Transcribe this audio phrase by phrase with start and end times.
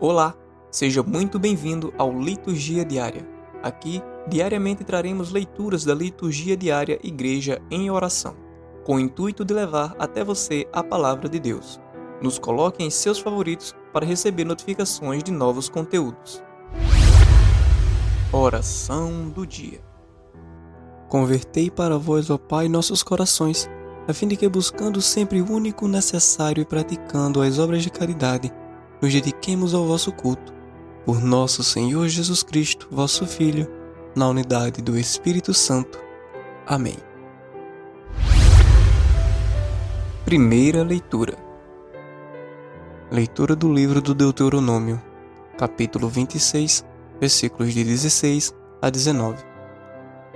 [0.00, 0.32] Olá,
[0.70, 3.28] seja muito bem-vindo ao Liturgia Diária.
[3.64, 8.36] Aqui, diariamente traremos leituras da Liturgia Diária Igreja em Oração,
[8.84, 11.80] com o intuito de levar até você a palavra de Deus.
[12.22, 16.40] Nos coloque em seus favoritos para receber notificações de novos conteúdos.
[18.32, 19.80] Oração do Dia
[21.08, 23.68] Convertei para vós, ó Pai, nossos corações,
[24.06, 28.52] a fim de que, buscando sempre o único necessário e praticando as obras de caridade,
[29.00, 30.52] nos dediquemos ao vosso culto.
[31.04, 33.66] Por nosso Senhor Jesus Cristo, vosso Filho,
[34.14, 35.98] na unidade do Espírito Santo.
[36.66, 36.96] Amém.
[40.24, 41.38] Primeira leitura.
[43.10, 45.00] Leitura do livro do Deuteronômio,
[45.56, 46.84] capítulo 26,
[47.18, 49.42] versículos de 16 a 19.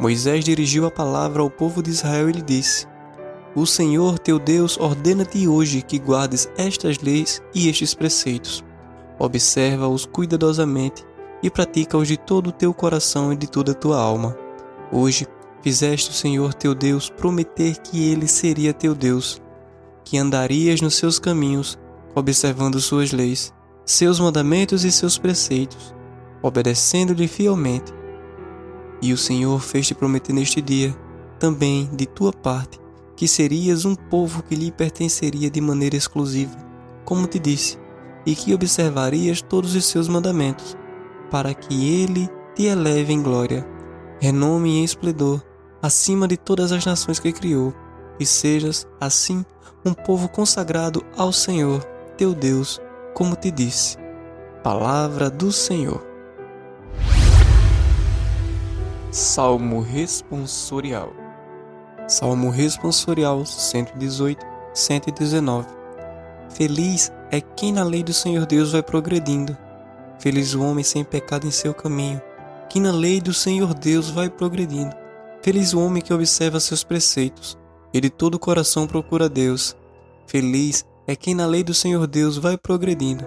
[0.01, 2.87] Moisés dirigiu a palavra ao povo de Israel e lhe disse:
[3.55, 8.65] o Senhor teu Deus ordena-te hoje que guardes estas leis e estes preceitos.
[9.19, 11.05] Observa-os cuidadosamente
[11.43, 14.37] e pratica-os de todo o teu coração e de toda a tua alma.
[14.91, 15.27] Hoje
[15.61, 19.41] fizeste o Senhor teu Deus prometer que ele seria teu Deus,
[20.03, 21.79] que andarias nos seus caminhos,
[22.15, 23.53] observando suas leis,
[23.85, 25.95] seus mandamentos e seus preceitos,
[26.43, 27.93] obedecendo-lhe fielmente.
[29.01, 30.97] E o Senhor fez-te prometer neste dia,
[31.39, 32.82] também de tua parte,
[33.17, 36.57] que serias um povo que lhe pertenceria de maneira exclusiva,
[37.05, 37.79] como te disse,
[38.25, 40.77] e que observarias todos os seus mandamentos,
[41.31, 43.67] para que ele te eleve em glória,
[44.21, 45.43] renome em esplendor,
[45.81, 47.75] acima de todas as nações que criou,
[48.19, 49.45] e sejas, assim,
[49.85, 51.83] um povo consagrado ao Senhor,
[52.17, 52.81] teu Deus,
[53.15, 53.97] como te disse.
[54.63, 56.07] Palavra do Senhor.
[59.11, 61.22] Salmo responsorial
[62.09, 65.69] Salmo responsorial 118, 119.
[66.51, 69.57] Feliz é quem na lei do Senhor Deus vai progredindo.
[70.19, 72.21] Feliz o homem sem pecado em seu caminho,
[72.69, 74.95] que na lei do Senhor Deus vai progredindo.
[75.43, 77.57] Feliz o homem que observa seus preceitos,
[77.95, 79.77] e de todo o coração procura Deus.
[80.27, 83.25] Feliz é quem na lei do Senhor Deus vai progredindo.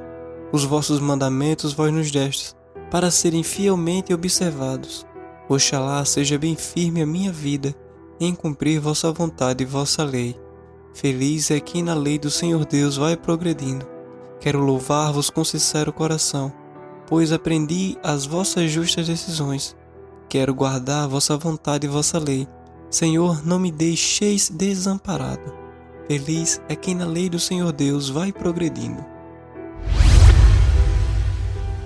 [0.52, 2.56] Os vossos mandamentos vós nos destes,
[2.92, 5.06] para serem fielmente observados.
[5.48, 7.76] Oxalá seja bem firme a minha vida
[8.20, 10.36] em cumprir vossa vontade e vossa lei.
[10.94, 13.86] Feliz é quem na lei do Senhor Deus vai progredindo.
[14.40, 16.54] Quero louvar-vos com sincero coração,
[17.08, 19.76] pois aprendi as vossas justas decisões.
[20.30, 22.48] Quero guardar vossa vontade e vossa lei.
[22.90, 25.54] Senhor, não me deixeis desamparado.
[26.08, 29.04] Feliz é quem na lei do Senhor Deus vai progredindo.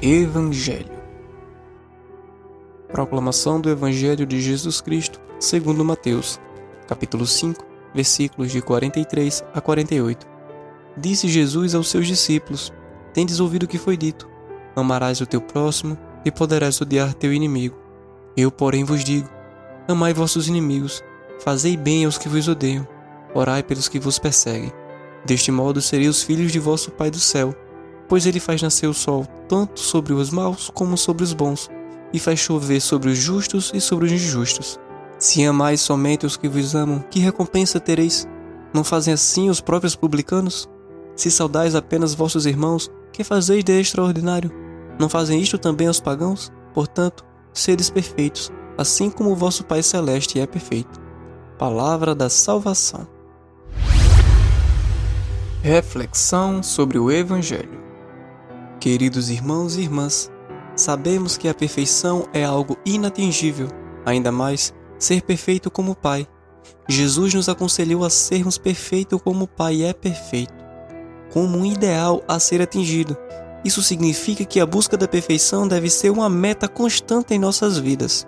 [0.02, 1.00] Evangelho
[2.92, 6.40] Proclamação do Evangelho de Jesus Cristo, segundo Mateus,
[6.86, 10.28] capítulo 5, versículos de 43 a 48.
[10.98, 12.74] Disse Jesus aos seus discípulos:
[13.14, 14.28] Tendes ouvido o que foi dito:
[14.76, 17.78] Amarás o teu próximo e poderás odiar teu inimigo.
[18.36, 19.30] Eu, porém, vos digo:
[19.88, 21.02] Amai vossos inimigos,
[21.40, 22.86] fazei bem aos que vos odeiam,
[23.34, 24.74] orai pelos que vos perseguem.
[25.26, 27.56] Deste modo sereis filhos de vosso Pai do céu,
[28.10, 31.70] pois ele faz nascer o sol tanto sobre os maus como sobre os bons
[32.12, 34.80] e faz chover sobre os justos e sobre os injustos.
[35.20, 38.28] Se amais somente os que vos amam, que recompensa tereis?
[38.74, 40.70] Não fazem assim os próprios publicanos?
[41.16, 44.52] Se saudais apenas vossos irmãos, que fazeis de extraordinário?
[44.98, 46.52] Não fazem isto também os pagãos?
[46.74, 51.00] Portanto, sedes perfeitos, assim como o vosso Pai Celeste é perfeito.
[51.58, 53.06] Palavra da Salvação.
[55.62, 57.78] Reflexão sobre o Evangelho.
[58.80, 60.32] Queridos irmãos e irmãs,
[60.80, 63.68] Sabemos que a perfeição é algo inatingível,
[64.06, 66.28] ainda mais ser perfeito como o Pai.
[66.88, 70.54] Jesus nos aconselhou a sermos perfeitos como o Pai é perfeito,
[71.32, 73.18] como um ideal a ser atingido.
[73.64, 78.28] Isso significa que a busca da perfeição deve ser uma meta constante em nossas vidas.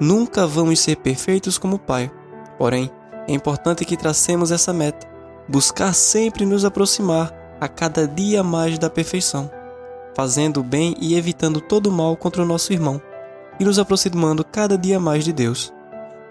[0.00, 2.10] Nunca vamos ser perfeitos como o Pai,
[2.58, 2.90] porém,
[3.28, 5.06] é importante que tracemos essa meta,
[5.48, 9.50] buscar sempre nos aproximar a cada dia mais da perfeição
[10.14, 13.00] fazendo o bem e evitando todo o mal contra o nosso irmão,
[13.58, 15.72] e nos aproximando cada dia mais de Deus.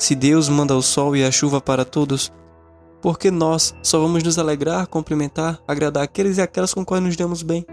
[0.01, 2.33] Se Deus manda o sol e a chuva para todos,
[3.03, 7.15] por que nós só vamos nos alegrar, cumprimentar, agradar aqueles e aquelas com quais nos
[7.15, 7.63] damos bem?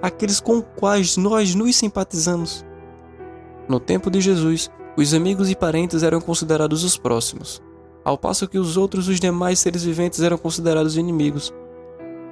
[0.00, 2.64] Aqueles com quais nós nos simpatizamos?
[3.68, 7.62] No tempo de Jesus, os amigos e parentes eram considerados os próximos,
[8.02, 11.52] ao passo que os outros, os demais seres viventes, eram considerados inimigos.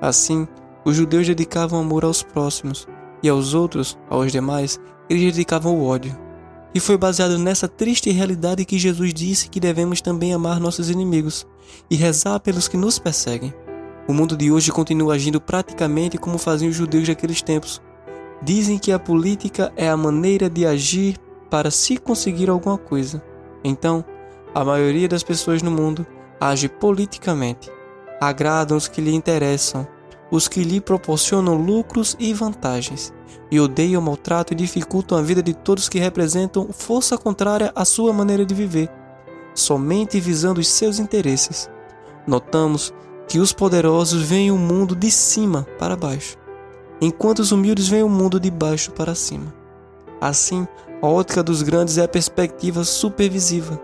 [0.00, 0.48] Assim,
[0.82, 2.88] os judeus dedicavam amor aos próximos,
[3.22, 4.80] e aos outros, aos demais,
[5.10, 6.29] eles dedicavam o ódio.
[6.74, 11.46] E foi baseado nessa triste realidade que Jesus disse que devemos também amar nossos inimigos
[11.90, 13.52] e rezar pelos que nos perseguem.
[14.06, 17.82] O mundo de hoje continua agindo praticamente como faziam os judeus daqueles tempos.
[18.42, 21.16] Dizem que a política é a maneira de agir
[21.50, 23.22] para se conseguir alguma coisa.
[23.64, 24.04] Então,
[24.54, 26.06] a maioria das pessoas no mundo
[26.40, 27.70] age politicamente.
[28.20, 29.86] Agradam os que lhe interessam,
[30.30, 33.12] os que lhe proporcionam lucros e vantagens,
[33.50, 37.84] e odeiam o maltrato e dificultam a vida de todos que representam força contrária à
[37.84, 38.88] sua maneira de viver,
[39.54, 41.68] somente visando os seus interesses.
[42.26, 42.94] Notamos
[43.26, 46.36] que os poderosos veem o mundo de cima para baixo,
[47.00, 49.52] enquanto os humildes veem o mundo de baixo para cima.
[50.20, 50.66] Assim,
[51.02, 53.80] a ótica dos grandes é a perspectiva supervisiva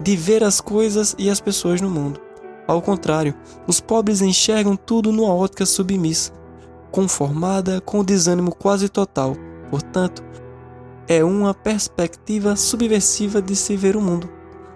[0.00, 2.20] de ver as coisas e as pessoas no mundo.
[2.66, 3.34] Ao contrário,
[3.66, 6.32] os pobres enxergam tudo numa ótica submissa,
[6.90, 9.36] conformada com o desânimo quase total.
[9.70, 10.24] Portanto,
[11.08, 14.28] é uma perspectiva subversiva de se ver o mundo.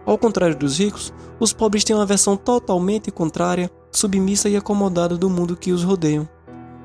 [0.07, 5.29] Ao contrário dos ricos, os pobres têm uma versão totalmente contrária, submissa e acomodada do
[5.29, 6.29] mundo que os rodeiam.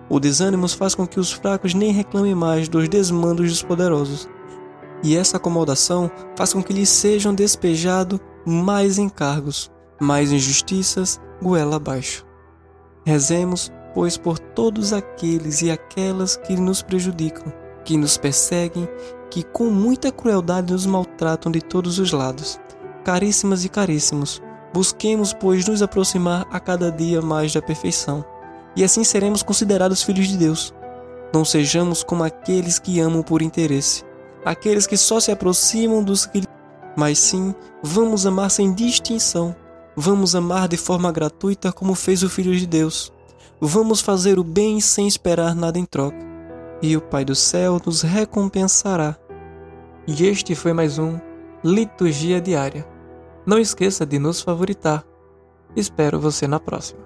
[0.09, 4.29] O desânimo faz com que os fracos nem reclamem mais dos desmandos dos poderosos,
[5.03, 12.25] e essa acomodação faz com que lhes sejam despejados mais encargos, mais injustiças, goela abaixo.
[13.05, 17.53] Rezemos, pois, por todos aqueles e aquelas que nos prejudicam,
[17.83, 18.87] que nos perseguem,
[19.29, 22.59] que com muita crueldade nos maltratam de todos os lados.
[23.03, 24.41] Caríssimas e caríssimos,
[24.73, 28.25] busquemos, pois, nos aproximar a cada dia mais da perfeição,
[28.75, 30.73] e assim seremos considerados filhos de Deus.
[31.33, 34.03] Não sejamos como aqueles que amam por interesse,
[34.43, 36.43] aqueles que só se aproximam dos que.
[36.97, 37.53] Mas sim,
[37.83, 39.55] vamos amar sem distinção.
[39.97, 43.13] Vamos amar de forma gratuita como fez o Filho de Deus.
[43.61, 46.17] Vamos fazer o bem sem esperar nada em troca.
[46.81, 49.17] E o Pai do céu nos recompensará.
[50.05, 51.17] E este foi mais um
[51.63, 52.85] Liturgia Diária.
[53.45, 55.05] Não esqueça de nos favoritar.
[55.75, 56.99] Espero você na próxima.